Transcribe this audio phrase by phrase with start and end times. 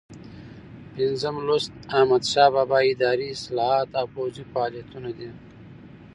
[0.95, 5.29] پنځم لوست د احمدشاه بابا اداري اصلاحات او پوځي فعالیتونه دي.